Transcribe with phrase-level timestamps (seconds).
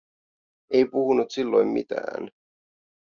[0.69, 2.29] Ei puhunut silloin mitään.